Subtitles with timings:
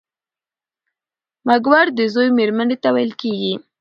[1.47, 3.53] مږور د زوی مېرمني ته ويل کيږي.